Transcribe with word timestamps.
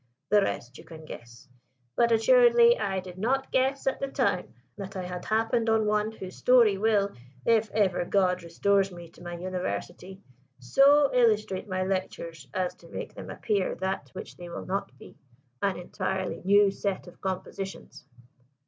The 0.29 0.41
rest 0.41 0.79
you 0.79 0.83
can 0.83 1.05
guess: 1.05 1.47
but 1.95 2.11
assuredly 2.11 2.75
I 2.75 3.01
did 3.01 3.19
not 3.19 3.51
guess 3.51 3.85
at 3.85 3.99
the 3.99 4.07
time 4.07 4.51
that 4.75 4.95
I 4.95 5.03
had 5.03 5.25
happened 5.25 5.69
on 5.69 5.85
one 5.85 6.11
whose 6.11 6.35
story 6.35 6.75
will 6.75 7.11
if 7.45 7.69
ever 7.69 8.03
God 8.05 8.41
restores 8.41 8.91
me 8.91 9.09
to 9.09 9.21
my 9.21 9.37
University 9.37 10.19
so 10.57 11.11
illustrate 11.13 11.67
my 11.69 11.83
lectures 11.83 12.47
as 12.51 12.73
to 12.77 12.87
make 12.89 13.13
them 13.13 13.29
appear 13.29 13.75
that 13.75 14.09
which 14.13 14.37
they 14.37 14.49
will 14.49 14.65
not 14.65 14.91
be 14.97 15.19
an 15.61 15.77
entirely 15.77 16.41
new 16.43 16.71
set 16.71 17.05
of 17.05 17.21
compositions." 17.21 18.03